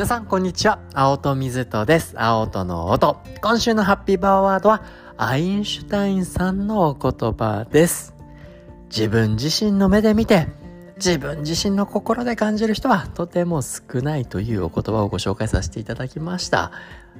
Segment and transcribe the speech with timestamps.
[0.00, 0.78] 皆さん、こんにちは。
[0.94, 2.14] 青戸水戸です。
[2.16, 3.20] 青戸の音。
[3.42, 4.82] 今週のハッピーバーワードは、
[5.18, 8.14] アインシュタインさんのお言葉です。
[8.88, 10.48] 自分自身の目で見て、
[10.96, 16.72] 自分自身の心で感じる人はとても少ないというお言葉をご紹介させていただきました。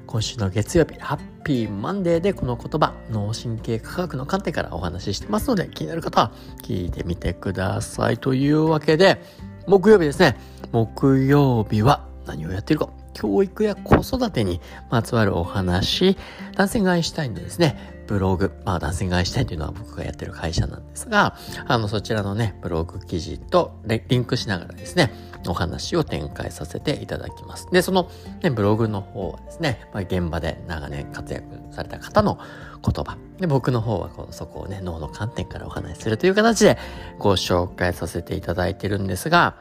[0.06, 8.16] 今週の月曜日、ハッピーマンデーでこの言葉、脳神経科学の観点からお話ししてますので、気になる方は聞いてみてください。
[8.16, 9.22] というわけで、
[9.66, 10.38] 木曜日ですね。
[10.72, 12.88] 木曜日は何をやってるか。
[13.12, 16.16] 教育や子育てにまつわるお話、
[16.56, 25.12] 男性が愛したいのですね、ブログ、まあ男性が愛したいというのは僕がやってる会社なんですが、あのそちらのね、ブログ記事とリンクしながらですね、
[25.48, 27.68] お話を展開させていただきます。
[27.70, 28.10] で、その、
[28.42, 32.38] ね、ブログの方はですね、まあ、現場で長年活躍された方の
[32.84, 33.16] 言葉。
[33.38, 36.78] で、僕の方はこうそこをね、脳の観点からお話しするという形で
[37.18, 39.54] ご紹介させていただいてるんですが、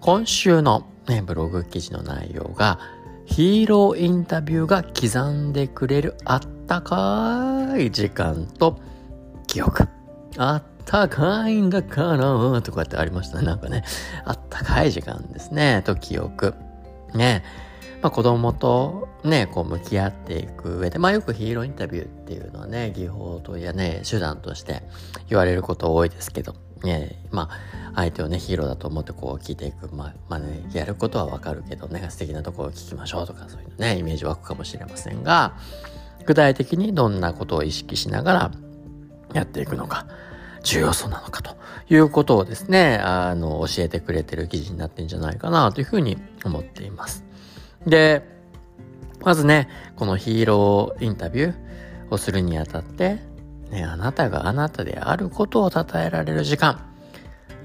[0.00, 2.78] 今週のね、ブログ記事の内容が、
[3.26, 8.80] ヒーローインタビューが刻んでくれるあったかい時間と
[9.46, 9.88] 記憶。
[10.38, 13.46] あったかいんだからとかってありましたね。
[13.46, 13.84] なんかね、
[14.24, 15.82] あったかい時間ですね。
[15.84, 16.54] と記憶。
[17.14, 17.44] ね。
[18.00, 24.82] まあ子供とね、こう向き合っていく上で、まあよくヒーローインタビューっていうのはね、技法といやね、手段として
[25.28, 29.94] 言われること多いですけど、ね、まあ、相手をね、ヒーローだと思ってこう聞いていく。
[29.94, 35.54] まあ、まあね、やることはわかるけどね、素敵なところを聞きましょうとか、そういうね、イメージ湧くかもしれませんが、
[36.26, 38.50] 具体的にどんなことを意識しながら
[39.32, 40.06] やっていくのか、
[40.62, 41.56] 重要そうなのかと
[41.88, 47.24] いうことをですね、あの、教えてくれてる記事になってんじゃないかなというふうに思っています。
[47.86, 48.22] で、
[49.20, 51.54] まずね、このヒーローインタビュー
[52.10, 53.18] をするにあたって、
[53.70, 56.80] ね、あなたがあなたであることを称えられる時間。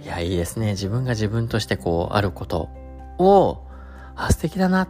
[0.03, 0.72] いや、いいですね。
[0.72, 2.70] 自分が自分としてこう、あること
[3.17, 3.64] を、
[4.16, 4.88] あ、素敵だなっ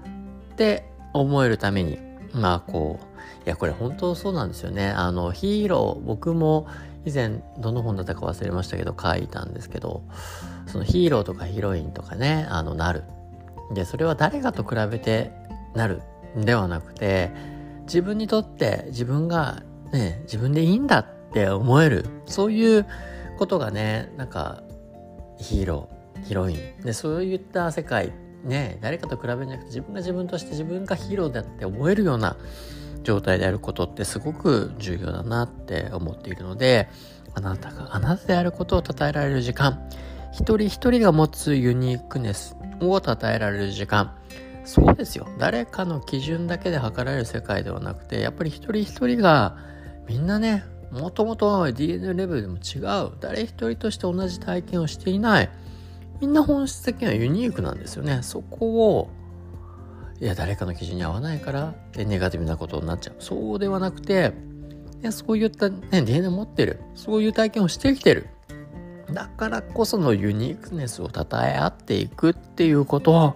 [0.57, 1.99] て思えるために、
[2.33, 4.89] まあこう、いや、これ本当そうなんですよね。
[4.89, 6.67] あの、ヒーロー、僕も
[7.05, 10.03] 以前、どの本だったか忘れましたけど、書いたんですけど、
[10.67, 13.03] そのヒーローとかヒロインとかね、あの、なる。
[13.73, 15.31] で、それは誰かと比べて
[15.75, 16.01] なる
[16.35, 17.31] ではなくて、
[17.85, 22.05] 自分にとって自分がね、自分でいいんだって思える。
[22.25, 22.85] そういう
[23.37, 24.63] ことがね、なんか、
[25.37, 26.81] ヒーロー、ヒロイン。
[26.83, 28.13] で、そういった世界、
[28.43, 32.37] ね、誰かと比べるんじゃなくて自分が自分として自分がヒーローだって思えるような
[33.03, 36.87] 状態であることってすごく重要だなって思っているので、
[37.33, 39.89] あなたがあなたであることを称えられる時間、
[40.31, 44.15] 一人一人が持つユニークネスを称えられる時間、
[44.63, 45.27] そうですよ。
[45.37, 49.57] 誰かの基準だけで測られる世界ではなくて、やっぱり一人一人が
[50.07, 53.11] みんなね、もともと DNA レベルでも違う。
[53.19, 55.49] 誰一人として同じ体験をしていない。
[56.21, 58.19] みんな本質的にはユニークなんですよね。
[58.21, 59.09] そこを、
[60.21, 63.15] いや、誰かの基準に合わないから、で、ネガティブなことになっちゃう。
[63.19, 64.33] そうではなくて、
[65.03, 66.79] いそういった、ね、DNA 持ってる。
[66.95, 68.27] そういう体験をしてきてる。
[69.11, 73.35] だからこそのユニークネスを称え合っていくっていうことを、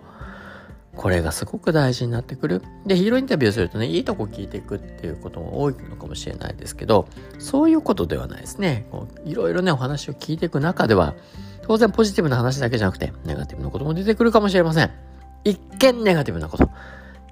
[0.96, 2.62] これがすごく大事になってくる。
[2.86, 7.08] で、ヒーローインタビューするとね、いいとこ聞いていくっていうことも多いのかもしれないですけど、
[7.38, 8.88] そういうことではないですね。
[8.92, 11.16] こういろいろね、お話を聞いていく中では、
[11.62, 14.92] 当然ポジティブな話だけじゃなくて、ネガティブなことも出てくるかもしれません。
[15.44, 16.70] 一見ネガティブなこと。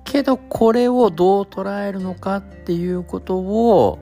[0.03, 4.00] けど、これをどう捉えるのかっていうことを、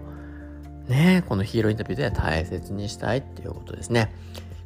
[0.88, 4.14] ね、このヒーローインタビューでは大切にしたいっていうことですね。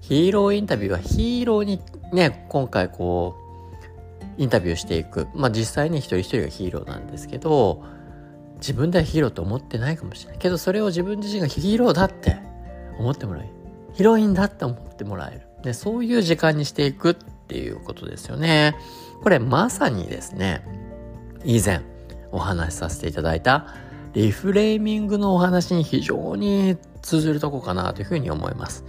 [0.02, 1.80] ヒーローインタビューはヒーローに
[2.12, 3.49] ね、今回こう、
[4.40, 5.28] インタビューしていく。
[5.36, 7.84] まあ実際に一人一人がヒーローなんですけど、
[8.56, 10.40] 自分ではヒーローと思ってないかもしれない。
[10.40, 12.38] けどそれを自分自身がヒーローだって
[12.98, 13.50] 思ってもらえる。
[13.94, 15.42] ヒロインだって思ってもらえる。
[15.62, 18.76] で、そういう時間にしていくっていうことですよね。
[19.22, 20.64] これまさにですね、
[21.44, 21.82] 以前
[22.32, 23.68] お話しさせていただいた
[24.14, 28.86] リフレーミングのお話に非常に通ずるとこかなというふうに思います。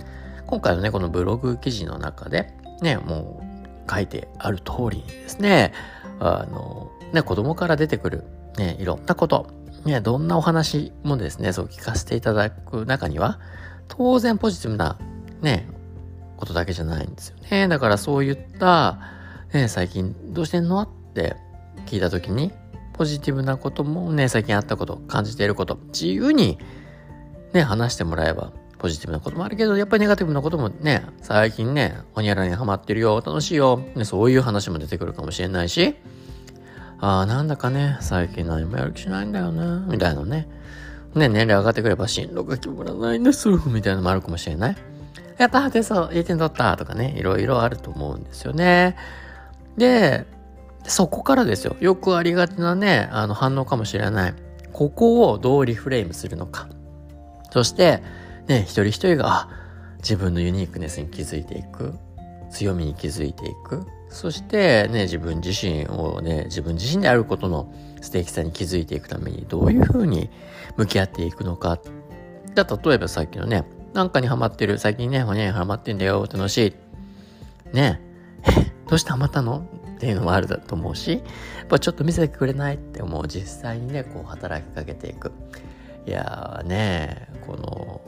[0.47, 2.53] 今回のね、このブログ記事の中で、
[2.83, 3.50] ね、もう
[3.91, 5.73] 書いてある通りですね、
[6.21, 8.25] あの、ね、子供から出てくる、
[8.57, 9.49] ね、いろんなこと、
[9.85, 13.41] ね、どんなお話もですね、そう聞かせていただく中には、
[13.89, 14.99] 当然ポジティブな、
[15.41, 15.69] ね、
[16.37, 17.69] ことだけじゃないんですよね。
[17.69, 18.99] だからそういった、
[19.53, 21.37] ね、最近どうしてんのって
[21.87, 22.53] 聞いたときに、
[22.93, 26.59] ポジティブなこともね、最近あったこと、感じていること、自由に
[27.53, 35.97] ね、話してもらえば、ポジティブなこともあるけど、やっぱりネガティブなこともね、最近ね、ホニャラにハマってるよ、楽しいよ、ね、そういう話も出てくるかもしれないし、
[36.99, 40.49] ああ、なんだかね、最近何もやる気しないんだよね、みたいなね。
[41.15, 44.77] ね、年齢上がってくれば進路が決まらないんです、みたいなのもあるかもしれない。
[45.37, 48.97] やったテストいい点取ったとかね、いろいろあると思うんですよね。
[49.77, 50.27] で、
[50.85, 51.77] そこからですよ。
[51.81, 54.35] よくありがちなね、あの反応かもしれない。
[54.73, 56.69] ここをどうリフレームするのか。
[57.51, 58.03] そして、
[58.51, 59.49] ね、一人一人が、
[59.99, 61.95] 自分のユニークネスに気づいていく。
[62.51, 63.87] 強みに気づいていく。
[64.09, 70.31] そしてね、自分自身をね、自分自身であることの素敵さに気づいていくためにどういうふうに
[70.77, 71.79] 向き合っていくのか。
[72.53, 73.65] じゃ例えばさっきのね、
[73.95, 76.75] なんかにハマってる、最近ね、骨にハマってんだよ、楽し
[77.73, 77.73] い。
[77.73, 78.01] ね
[78.43, 78.51] え、
[78.89, 79.65] どうしてハマったの？
[79.97, 81.19] っていうのもあるだと思うし、や
[81.65, 82.75] っぱちょっと見せてくれない？
[82.75, 85.31] って思う実際にね、こう働きかけていく。
[86.05, 88.01] いやーね、この、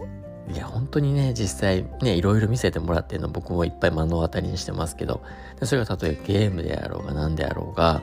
[0.51, 5.23] いや、本当にね、実際ね、いろいろ見せてもらってるの僕もいっぱい目の当たりにしてますけど、
[5.63, 8.03] それが例えばゲームであろうが何であろうが、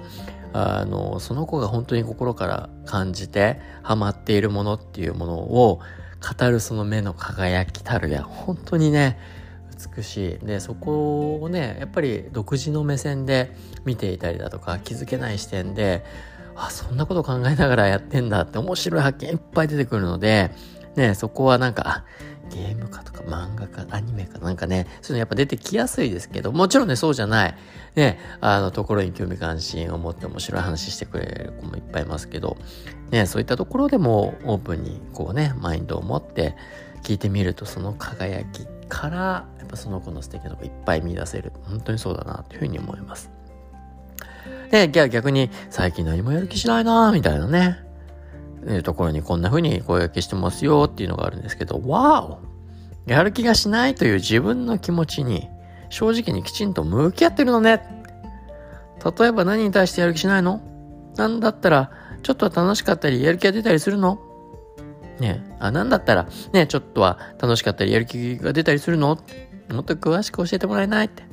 [0.54, 5.80] あの、その子が本当に心から感じてハマっているものっていうものを
[6.38, 9.20] 語るその目の輝きたるや、本当にね、
[9.96, 10.46] 美しい。
[10.46, 13.56] で、そこをね、やっぱり独自の目線で
[13.86, 16.04] 見ていたりだとか、気づけない視点で、
[16.56, 20.52] あ、そんなこと考えながらやってんだって面白い発見いっぱい出てくるので、
[20.96, 22.04] ね、そこはなんか、
[22.50, 27.56] ゲームかとか漫画かアニメかなんかね、そういうのやっぱ出てきやすいですけど、もちろんね、そうじゃない、
[27.96, 32.58] ね、あの、ところに興味関心を持って面白い話してくれる子もいっぱいいますけど、
[33.12, 36.56] ね、そういったところでもオープンにこうね、マインドを持って
[37.04, 39.18] 聞いてみると、その輝きから、
[39.60, 41.54] やっぱその子の素敵なとこいっぱい見出せる。
[41.64, 43.32] 本当にそうだな、というふうに思います。
[44.72, 47.89] で、じゃあ逆に、最近何もやる気しないなみたいなね。
[48.68, 52.40] いうところにこんな風に声掛けしてますよっていうのがあるんですけど、わお！
[53.06, 55.48] やる気がしないという自分の気持ちに
[55.90, 57.82] 正直にきちんと向き合ってるのね。
[59.20, 60.62] 例えば何に対してやる気しないの？
[61.16, 61.92] なんだったら、
[62.22, 64.20] ちょっとは楽しかったり、やる気が出たりするの？
[65.20, 69.18] ねあ、なんだったら、ねちょっとは楽しかったり、やる気が出たりするの？
[69.72, 71.24] もっと詳しく教えてもらえないって。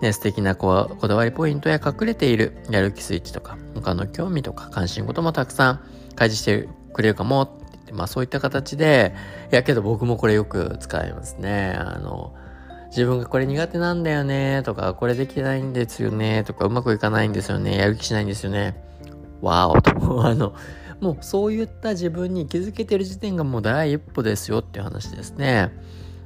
[0.00, 5.80] ね、素敵なここだわりポイントや隠れているやる気スイッチとか、他の興味とか関心事もたくさん。
[6.18, 9.14] 開示してくれるかもって言って、まあそういった形で、
[9.52, 11.76] いやけど僕もこれよく使いますね。
[11.78, 12.34] あの、
[12.88, 18.82] 自分がこれ苦手なんだよねとか、これできてないんですよねとか、うまくいかないんですよね、やる気しないんですよね。
[19.40, 19.92] わおと、
[20.26, 20.54] あの、
[21.00, 25.70] もうそういった自分に気づけてる時点がもう第一歩ですよっていう話ですね。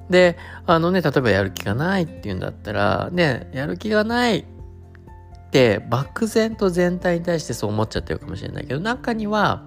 [0.08, 4.44] で、あのね、例えばやる気がないっていうんだったら、ね、やる気がないっ
[5.50, 9.64] て漠然と全体に対してそう思っちゃってるかもしれないけど、中には、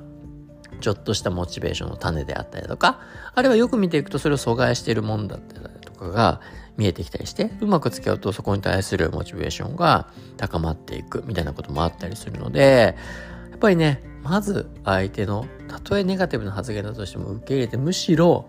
[0.80, 3.00] ちょっとしたモチベーションの種であったりとか、
[3.33, 6.42] あるいはよく見ていくとそれを阻害しているもんだったりとかが
[6.77, 10.07] 見えてきたりして、うまく付き合うとそこに対するモチベーションが
[10.38, 12.95] 高まっていくみたいなこともあったりするので、
[13.51, 18.45] やっぱりね、まず相手の、たとえネガティブな発言だとしても受け入れて、むしろ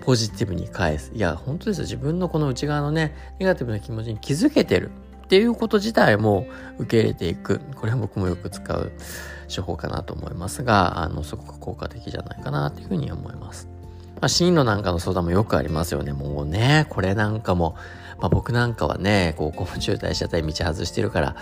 [0.00, 1.12] ポジティブに返す。
[1.14, 1.82] いや、本当ですよ。
[1.84, 4.90] 自分のこの内側のね、ネガティブな気持ちに気づけてる
[5.24, 6.46] っていうこと自体も
[6.78, 7.60] 受け入れていく。
[7.76, 8.92] これは僕もよく使う
[9.48, 13.68] 手法かなと思いますが、あの、すごく効果的じゃないかなというふうに思います。
[14.20, 16.12] まあ、進路なんかの相談もよくありますよね。
[16.12, 17.76] もうね、これなんかも、
[18.20, 21.36] まあ、僕なんかはね、高校も中退しちゃったり道外してるから、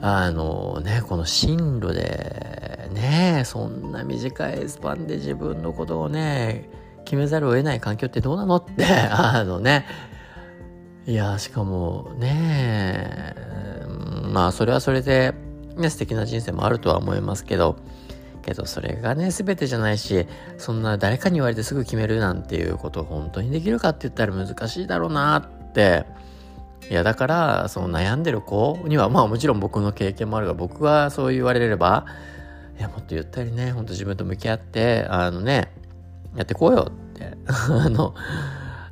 [0.00, 6.68] あのね、この進路でね、そんな短いスパンで自分のことをね、
[7.04, 9.86] 決めざるを得ない環境ってどうなのって、あのね、
[11.06, 13.34] いや、しかもね、
[14.32, 15.34] まあそれはそれで
[15.76, 17.76] ね、素敵な人生もあるとは思いますけど、
[18.42, 20.26] けどそれがね、全てじゃないし、
[20.58, 26.06] そんな誰かに言われてすぐ決めるなんていうことを本当にできるかって言ったら難しいだろうなって。
[26.90, 32.04] いや、だから、その悩んでる子には、まあもちろん僕の経験もあるが、僕はそう言われれば、
[32.78, 35.72] いや、もっとゆったりね、ほんと自分と向き合って、あのね、
[36.36, 38.14] やってこうよって、 あの、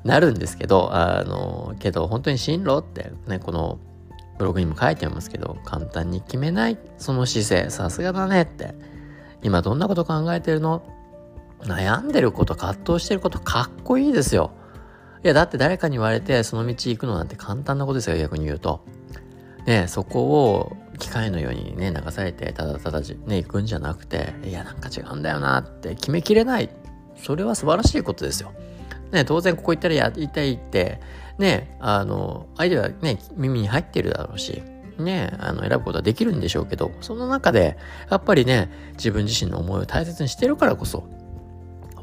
[0.05, 3.79] なるんですけど、あの、けど本当に進路って、ね、この
[4.39, 8.75] ブログにも書いてますけど、簡単に決めないその姿勢、さすがだねって。
[9.43, 10.83] 今どんなこと考えてるの？
[11.61, 14.51] 悩んでること、葛藤してること、かっこいいですよ。
[15.25, 18.85] いや、だって誰かに言われてその道行くのなんて簡単なことですよ、逆に言うと。
[19.67, 26.69] ね、そこを機械のようにね、流されて、ただただね、行くんじゃなくて、いや、なんか違うんだよなって決めきれない。
[27.17, 28.53] それは素晴らしいことですよ。
[29.13, 31.01] ね、当然ここ行ったらやりたいって、
[31.39, 34.63] ね、あの、相手はね、耳に入ってるだろうし、
[34.99, 37.77] ね、あの、選ぶことはできるんでしょうけど、その中で、
[38.11, 41.05] やっぱりね、自分自身の思いを大切にしてるからこそ、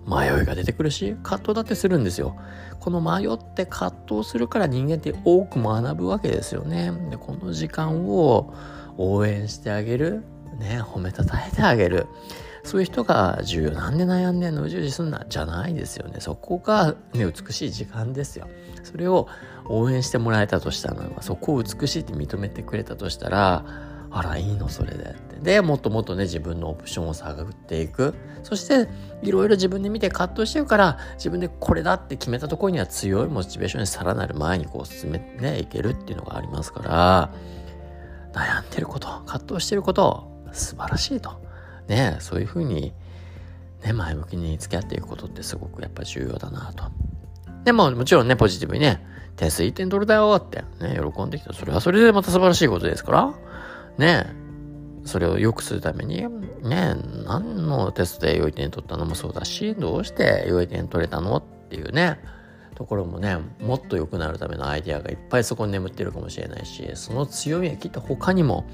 [0.08, 2.36] 迷いが出てくるし、葛藤だってするんですよ。
[2.80, 6.92] この迷って葛藤するから人間って多く学ぶわけですよね。
[7.10, 8.54] で、この時間を
[8.98, 10.24] 応援してあげる、
[10.58, 12.08] ね、褒めたたえてあげる。
[12.64, 13.72] そういう人が重要。
[13.72, 14.64] なんで悩んでんの？
[14.64, 16.20] うじうじすんなじゃないですよね。
[16.20, 18.48] そこが、ね、美しい時間ですよ。
[18.84, 19.28] それを
[19.66, 23.66] 応援してもらえたとしたら、そこを美しいって認めてくれたとしたら、
[24.12, 28.88] あらいいのそれでってでもっともっとね自分のオプションを探っていくそして
[29.22, 37.32] いろいろ自分で見て葛藤してるから自分でこれだって決めたところには強いモチベーションにさらなる前にこう進めて、ね、いけるっていうのがありますから
[38.34, 41.40] 悩んでること葛藤してること素晴らしいと
[41.90, 42.94] ねそういうふうに
[43.84, 46.86] ね前向きに付き合っていくことってすごくやっぱ重要だなと。
[47.66, 49.06] でももちろんねポジティブにね
[49.36, 51.54] 点数1点取れたよってね喜んできた。
[51.54, 53.34] それはそれでまた素晴らしいことですから。
[53.98, 54.40] ね
[55.06, 56.28] それを良くするために
[56.62, 62.20] ね何のテストで良い点取ったのもそうだしどうして良い点取れたのっていうね
[62.76, 68.66] ところもねもっと良くなるためのアイデアがいっぱいそこに眠ってるかもしれないしその強みはきっと他にも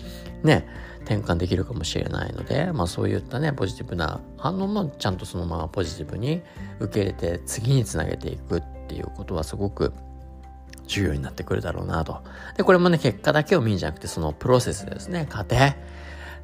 [0.43, 0.67] ね
[1.05, 6.41] 転換できるかもしれないので、まあ、そういったねポジティブな反応もちゃんとそのままポジティブに
[6.79, 9.93] 受け入れて次につなげていくっていうことはすごく
[10.87, 12.21] 重要になってくるだろうなと。
[12.57, 15.55] で、これもね、結果だけを見るんじゃなくて、そのプロセスですね、過程。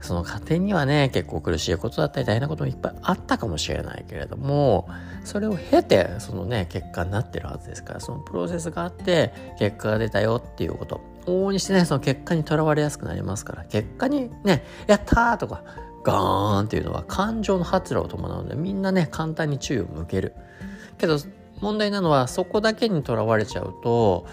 [0.01, 4.89] その過程にはね、結構苦しいことだったり大変なこともいっぱいあったかもしれないけれども、
[5.23, 11.01] それを経て、そのね、結果になってるはずですから、そのプロセスがあって、結果が出たよっていうこと。
[11.27, 15.63] 往々にしてね、その結果にとらわれやすくなりますから、結果にね、やったーとか、
[16.03, 16.17] ガー
[16.55, 20.33] ンっていうのは感情の発露を伴うので、みんなね、簡単に注意を向ける。
[20.97, 21.17] けど、
[21.59, 24.25] 問題なのは、そこだけにとらわれちゃうと、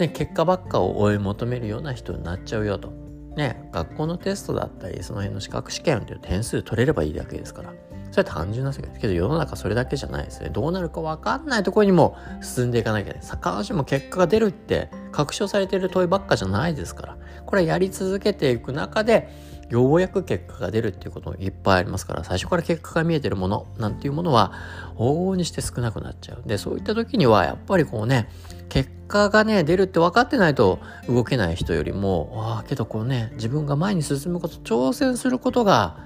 [0.00, 2.92] ね、結果ばっかを追い求めるような人になっちゃうよと。
[3.36, 7.72] ね、学校のテストだったりその辺の資格試験っていう点数取れればいいだけですから。
[8.10, 9.00] それは単純な世界です。
[9.00, 10.50] けど世の中それだけじゃないですね。
[10.50, 13.20] どうなるか分かんないところにも進んでいかなきゃね。
[13.22, 17.16] 必ずも結果が出るって確証されてる問いばっかじゃないですから。
[17.46, 19.30] これやり続けていく中で
[19.70, 22.22] ようやく結果が出るっていうこともいっぱいありますから。
[22.22, 24.52] 最初から結果が見えてるものなんていうものは
[24.96, 26.42] 往々にして少なくなっちゃう。
[26.46, 28.28] でそういった時にはやっぱりこうね
[28.68, 35.98] 結果がね出るって分かってないと動けない人よりもああけどこうね自分が前に進むこと挑戦することが、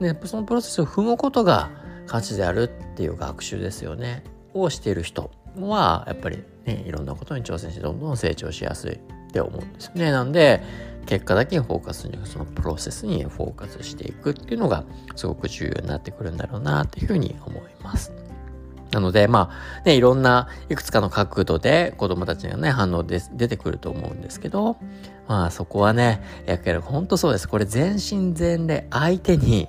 [0.00, 1.70] ね、そのプロセスを踏むことが
[2.06, 8.98] 価値であるっていう学習ですよねをしている人はやっぱりねいろんなことに挑戦してどんどん成長しやすいっ
[9.30, 10.62] て思うんですよねなんで
[11.06, 14.84] 結果だけにフォーカスするそのプロセスにフォーカスしていくっていうのが
[15.14, 18.25] すごく重要になってくるんだろうなっていうふうに思います。
[18.90, 24.76] なので、まあ、ね、いろんないくつかの角度で子供たちがね、反応で出てくると思うんですけど、
[25.28, 27.48] まあそこはね、やけど本当そうです。
[27.48, 29.68] これ全身全霊相手に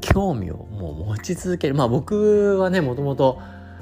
[0.00, 1.74] 興味をもう持ち続ける。
[1.74, 3.38] まあ僕はね、もともと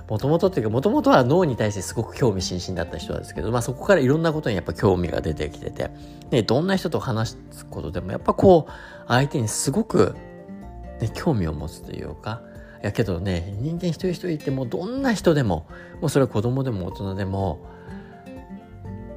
[0.09, 5.91] もともとっていうか、もともとは脳に対してすごく興味津々だった人ですけど、まあそこからいろんなことにやっぱ興味が出てきてて、
[6.31, 8.73] ね、どんな人と話すことでもやっぱこう、
[9.07, 10.17] 相手にすごく、
[11.01, 12.41] ね、興味を持つというか、
[12.83, 15.67] やけどね、人間一人一人ってもうどんな人でも、
[16.01, 17.67] もうそれは子供でも大人でも、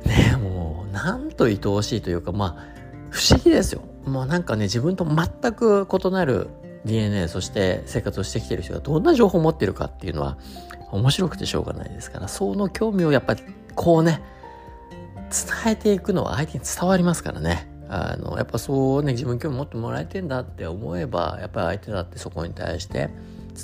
[0.06, 3.82] ね、もうなんと愛おしいというか、まあ、不思議ですよ。
[4.06, 6.50] もうなんかね、自分と全く異なる
[6.86, 10.38] DNA そして生活をしてきてる人がどんな情報を持ってるかっていうのは
[10.92, 13.44] 面白くてしょうがないですからその興味をやっぱり
[13.76, 14.22] こうね
[15.64, 23.10] 伝えていくのは相手に伝わりますからねあのやっぱそうね自分興味持ってもらえてんだって思えばやっぱり相手だってそこに対して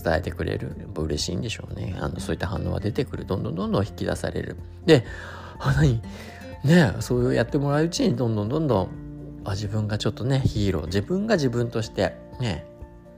[0.03, 0.75] 伝えてくれる。
[0.79, 1.95] やっぱ嬉しいんでしょうね。
[1.99, 3.25] あのそういった反応が出てくる。
[3.25, 4.55] どんどんどんどん引き出される。
[4.85, 5.05] で
[5.59, 6.01] あ何？
[6.63, 8.89] ねそういうやってもらううちにどんどんどんどん
[9.45, 10.85] あ自分がちょっとねヒーロー。
[10.85, 12.65] 自分が自分としてね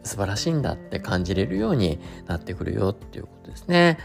[0.03, 3.97] 素晴らしいんだって感じれるようになってくるよっていうことですね。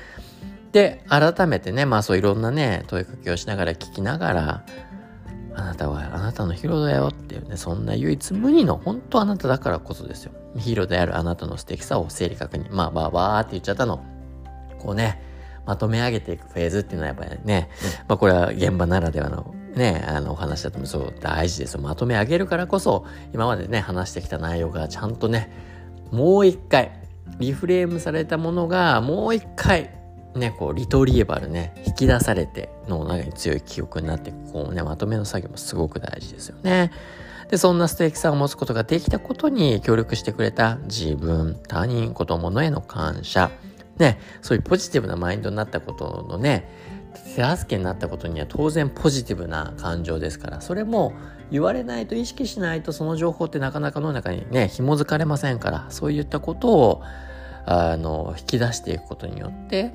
[0.72, 4.66] で、改めてね、まあそういろんなね、問いかけをしながら聞きながら、
[5.56, 10.32] あなたはあなたのヒーローだよっていうね、そんな唯一無二の本当あなただからこそですよ。
[10.56, 12.74] ヒーローであるあなたの素敵さを整理確認。
[12.74, 14.04] まあまあわーって言っちゃったの。
[14.78, 15.20] こうね、
[15.66, 17.70] まとめ上げていくフェーズっていうのはやっぱりね、
[18.08, 21.80] まあこれは現場ならではのね、あのお話だとそう大事ですよ。
[21.80, 25.50] まとめ上げるからこそ、今までね、話してきた内容がちゃんとね、
[26.10, 26.92] もう一回、
[27.38, 29.90] リフレームされたものがもう一回、
[30.34, 36.90] ね、こう、リトリーバルね、引き出されて、脳の中に強い記憶になって、こうね、まとめの作業もすごく大事ですよね。
[37.48, 43.50] で、そんな素敵さを持つことができたことに協力してくれた自分、他人、子供のへの感謝、
[43.98, 46.68] ね、そういうポジティブなマインドになったことのね、
[47.36, 51.12] 手助けになったことには当然ポジティブな感情ですから、それも
[51.50, 57.02] 言われないと意識しないとその情報ってなかなか脳の中にね、紐づかれませんから、そういったことを、
[57.66, 59.94] あの、引き出していくことによって、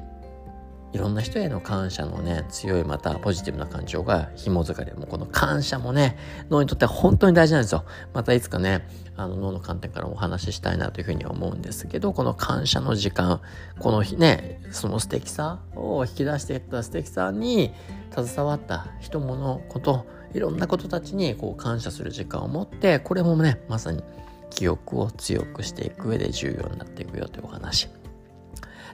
[0.91, 4.97] いろんな人への感謝のね、強いまたポジティブな感情が紐づかれる。
[4.97, 6.17] もうこの感謝もね、
[6.49, 7.85] 脳にとっては本当に大事なんですよ。
[8.13, 13.39] またいつかね、あの脳の観点からお話ししたいなというふうに思うんですけど、この感謝の時間、
[13.79, 17.71] この日ね、その素敵さを引き出していった素敵さに
[18.11, 24.01] 携わった人物こと、いろんなことたちにこう感謝する時間を持って、これもね、まさに
[24.49, 27.89] 記憶を強くしていく上で重要になっていくよというお話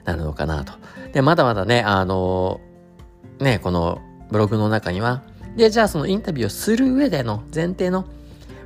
[0.06, 0.72] なるのかなと。
[1.12, 2.60] で、まだまだね、あの、
[3.40, 5.22] ね、このブログの中には、
[5.56, 8.06] で、じゃあそのインタビューをする上での前提の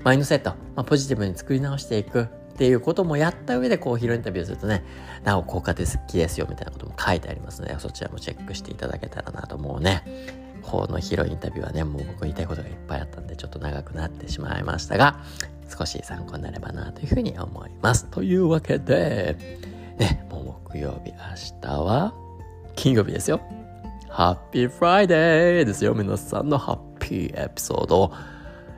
[0.05, 4.85] マインドセット、まあ、ポジティブに作り直していくっていうこともやった上でこうヒーロインタビューするとね、
[5.25, 10.05] なお効果的ですよみたいなことも書いてありますので、そちらもチェックしていただけたらなと思うね。
[10.63, 15.21] このヒーロインタビューはね、もう僕言いたいことがいっぱいあったんで、ちょっと長くなってしまいましたが、
[15.69, 18.07] 少し参考になればなというふうに思います。
[18.07, 19.37] というわけで、
[20.01, 22.15] ね、もう木曜日、明日は
[22.75, 23.39] 金曜日ですよ。
[24.09, 25.95] Happy Friday ですよ。
[25.95, 28.13] 皆さんのハッピーエピソードを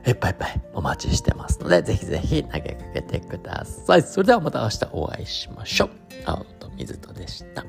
[0.05, 4.03] いっぱいいっぱいお待ちしてますので、ぜひぜひ投げかけてください。
[4.03, 5.91] それではまた明日お会いしましょう。
[6.27, 7.65] 青と水とでした。